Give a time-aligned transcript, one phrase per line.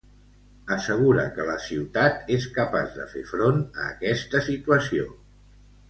[0.75, 5.11] Assegura que la ciutat és capaç de fer front a aquesta situació.